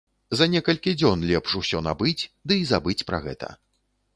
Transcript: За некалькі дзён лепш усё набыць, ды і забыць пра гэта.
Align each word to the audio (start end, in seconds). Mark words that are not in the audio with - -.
За 0.37 0.45
некалькі 0.53 0.93
дзён 1.01 1.27
лепш 1.31 1.53
усё 1.61 1.81
набыць, 1.89 2.23
ды 2.49 2.59
і 2.63 2.67
забыць 2.73 2.99
пра 3.11 3.21
гэта. 3.29 3.53